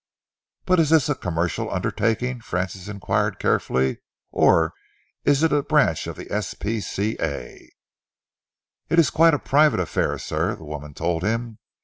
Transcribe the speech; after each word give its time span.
"But 0.65 0.79
is 0.79 0.89
this 0.89 1.09
a 1.09 1.13
commercial 1.13 1.69
undertaking," 1.69 2.41
Francis 2.41 2.87
enquired 2.87 3.37
carefully, 3.37 3.99
"or 4.31 4.73
is 5.25 5.43
it 5.43 5.51
a 5.53 5.61
branch 5.61 6.07
of 6.07 6.15
the 6.15 6.25
S.P.C.A.?" 6.31 7.69
"It's 8.89 9.09
quite 9.11 9.35
a 9.35 9.37
private 9.37 9.79
affair, 9.79 10.17
sir," 10.17 10.55
the 10.55 10.65
woman 10.65 10.95
told 10.95 11.21
him. 11.21 11.59